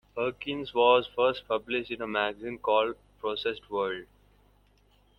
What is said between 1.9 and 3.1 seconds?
in a magazine called